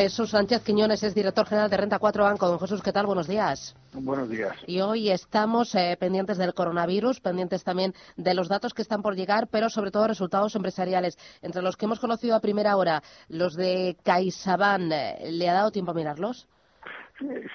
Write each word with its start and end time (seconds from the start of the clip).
Jesús 0.00 0.30
Sánchez 0.30 0.64
Quiñones 0.64 1.02
es 1.02 1.14
director 1.14 1.46
general 1.46 1.68
de 1.68 1.76
Renta 1.76 1.98
4 1.98 2.24
Banco. 2.24 2.48
Don 2.48 2.58
Jesús, 2.58 2.82
¿qué 2.82 2.90
tal? 2.90 3.04
Buenos 3.04 3.28
días. 3.28 3.76
Buenos 3.92 4.30
días. 4.30 4.56
Y 4.66 4.80
hoy 4.80 5.10
estamos 5.10 5.74
eh, 5.74 5.94
pendientes 6.00 6.38
del 6.38 6.54
coronavirus, 6.54 7.20
pendientes 7.20 7.64
también 7.64 7.92
de 8.16 8.32
los 8.32 8.48
datos 8.48 8.72
que 8.72 8.80
están 8.80 9.02
por 9.02 9.14
llegar, 9.14 9.48
pero 9.48 9.68
sobre 9.68 9.90
todo 9.90 10.08
resultados 10.08 10.56
empresariales. 10.56 11.18
Entre 11.42 11.60
los 11.60 11.76
que 11.76 11.84
hemos 11.84 12.00
conocido 12.00 12.34
a 12.34 12.40
primera 12.40 12.78
hora, 12.78 13.02
los 13.28 13.54
de 13.56 13.98
CaixaBank, 14.02 14.90
eh, 14.90 15.32
¿le 15.32 15.50
ha 15.50 15.52
dado 15.52 15.70
tiempo 15.70 15.90
a 15.90 15.94
mirarlos? 15.94 16.48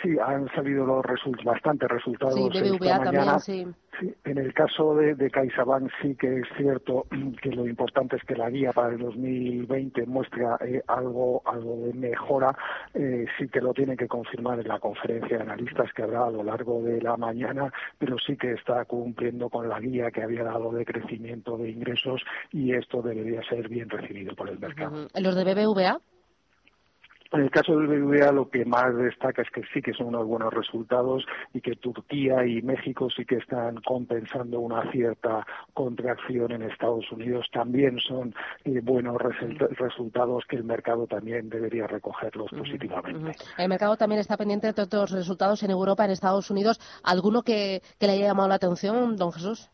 Sí, 0.04 0.16
han 0.24 0.48
salido 0.54 0.86
los 0.86 1.04
bastantes 1.44 1.90
resultados. 1.90 2.36
Sí, 2.36 2.48
BBVA 2.48 3.04
también, 3.04 3.40
sí. 3.40 3.68
En 4.24 4.38
el 4.38 4.54
caso 4.54 4.96
de, 4.96 5.16
de 5.16 5.30
CaixaBank 5.30 5.92
sí 6.02 6.16
que 6.16 6.40
es 6.40 6.48
cierto 6.58 7.06
que 7.42 7.50
lo 7.50 7.68
importante 7.68 8.16
es 8.18 8.24
que 8.24 8.36
la 8.36 8.50
guía 8.50 8.72
para 8.72 8.94
el 8.94 9.00
2020 9.00 10.06
muestra 10.06 10.58
eh, 10.62 10.82
algo, 10.88 11.42
algo 11.46 11.78
de 11.86 11.94
mejora. 11.94 12.56
Eh, 12.94 13.26
sí 13.38 13.48
que 13.48 13.62
lo 13.62 13.74
tiene 13.74 13.96
que 13.96 14.08
confirmar 14.08 14.60
en 14.60 14.68
la 14.68 14.80
conferencia 14.80 15.38
de 15.38 15.44
analistas 15.44 15.92
que 15.94 16.04
habrá 16.04 16.26
a 16.26 16.32
lo 16.32 16.44
largo 16.44 16.82
de 16.82 17.02
la 17.02 17.18
mañana, 17.18 17.72
pero 17.98 18.18
sí 18.18 18.38
que 18.38 18.54
está 18.54 18.86
cumpliendo 18.86 19.50
con 19.50 19.70
la 19.70 19.80
guía 19.80 20.12
que 20.12 20.24
había 20.24 20.44
dado 20.44 20.72
de 20.72 20.86
crecimiento 20.86 21.58
de 21.58 21.70
ingresos 21.70 22.22
y 22.52 22.74
esto 22.74 23.02
debería 23.02 23.42
ser 23.44 23.68
bien 23.70 23.90
recibido 23.90 24.36
por 24.36 24.50
el 24.50 24.60
mercado. 24.60 25.08
¿Los 25.14 25.36
de 25.36 25.44
BBVA? 25.44 26.00
En 27.32 27.42
el 27.42 27.50
caso 27.50 27.78
del 27.78 27.88
BBVA 27.88 28.32
lo 28.32 28.50
que 28.50 28.66
más 28.66 28.96
destaca 28.96 29.42
es 29.42 29.50
que 29.50 29.64
sí 29.74 29.82
que 29.82 29.94
son 29.94 30.08
unos 30.08 30.26
buenos 30.28 30.54
resultados 30.54 31.26
y 31.54 31.62
que 31.62 31.76
Turquía 31.76 32.46
y 32.46 32.62
México 32.62 33.10
sí 33.10 33.26
que 33.26 33.38
están 33.38 33.78
compensando 33.86 34.60
una 34.60 34.90
cierta 34.92 35.46
contracción 35.74 36.52
en 36.52 36.64
Estados 36.64 37.12
Unidos. 37.12 37.48
También 37.52 38.00
son 38.00 38.34
eh, 38.64 38.80
buenos 38.82 39.18
resultados 39.72 40.46
que 40.48 40.56
el 40.56 40.64
mercado 40.64 41.08
también 41.08 41.50
debería 41.50 41.88
recogerlos 41.88 42.50
positivamente. 42.52 43.32
El 43.58 43.70
mercado 43.70 43.98
también 43.98 44.22
está 44.22 44.38
pendiente 44.38 44.68
de 44.68 44.74
todos 44.74 45.12
los 45.12 45.20
resultados 45.20 45.64
en 45.64 45.72
Europa, 45.72 46.06
en 46.06 46.12
Estados 46.12 46.50
Unidos. 46.52 46.80
¿Alguno 47.04 47.42
que 47.42 47.82
le 48.00 48.12
haya 48.12 48.28
llamado 48.28 48.50
la 48.50 48.56
atención, 48.56 49.16
don 49.18 49.32
Jesús? 49.32 49.72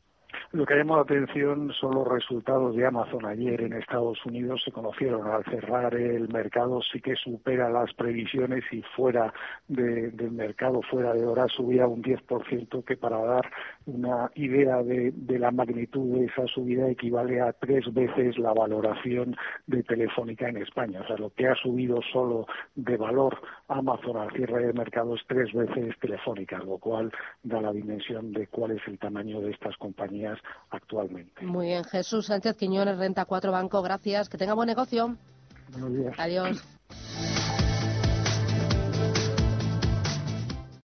Lo 0.54 0.66
que 0.66 0.74
ha 0.74 0.78
llamado 0.78 0.98
la 0.98 1.04
atención 1.04 1.72
son 1.80 1.96
los 1.96 2.06
resultados 2.06 2.76
de 2.76 2.86
Amazon 2.86 3.26
ayer 3.26 3.62
en 3.62 3.72
Estados 3.72 4.18
Unidos. 4.26 4.62
Se 4.66 4.72
conocieron 4.74 5.26
al 5.26 5.46
cerrar 5.46 5.96
el 5.96 6.28
mercado, 6.28 6.82
sí 6.82 7.00
que 7.00 7.16
supera 7.16 7.70
las 7.70 7.94
previsiones 7.94 8.66
y 8.70 8.82
fuera 8.98 9.34
del 9.70 10.32
mercado, 10.32 10.82
fuera 10.82 11.14
de 11.14 11.26
hora, 11.26 11.48
subía 11.48 11.88
un 11.88 12.04
10%, 12.04 12.84
que 12.84 12.98
para 12.98 13.24
dar 13.24 13.50
una 13.86 14.30
idea 14.36 14.84
de, 14.84 15.14
la 15.40 15.52
magnitud 15.52 16.18
de 16.18 16.26
esa 16.26 16.46
subida 16.48 16.90
equivale 16.90 17.40
a 17.40 17.54
tres 17.54 17.86
veces 17.94 18.38
la 18.38 18.52
valoración 18.52 19.38
de 19.68 19.84
Telefónica 19.84 20.50
en 20.50 20.58
España. 20.58 21.00
O 21.00 21.08
sea, 21.08 21.16
lo 21.16 21.30
que 21.30 21.48
ha 21.48 21.56
subido 21.56 22.02
solo 22.12 22.46
de 22.76 22.98
valor 22.98 23.40
Amazon 23.70 24.18
al 24.18 24.32
cierre 24.32 24.68
de 24.68 24.74
mercado 24.74 25.16
es 25.16 25.22
tres 25.28 25.54
veces 25.54 25.98
Telefónica, 26.02 26.58
lo 26.58 26.78
cual 26.78 27.10
da 27.42 27.62
la 27.62 27.72
dimensión 27.72 28.34
de 28.34 28.48
cuál 28.48 28.72
es 28.72 28.82
el 28.88 29.00
tamaño 29.00 29.40
de 29.40 29.52
estas 29.52 29.78
compañías 29.78 30.41
actualmente. 30.70 31.46
Muy 31.46 31.68
bien, 31.68 31.84
Jesús 31.84 32.28
Sánchez 32.28 32.56
Quiñones, 32.56 32.98
Renta 32.98 33.26
4 33.26 33.52
Banco, 33.52 33.82
gracias. 33.82 34.30
Que 34.30 34.38
tenga 34.38 34.54
buen 34.54 34.68
negocio. 34.68 35.16
Buenos 35.72 35.94
días. 35.94 36.16
Adiós. 36.18 36.64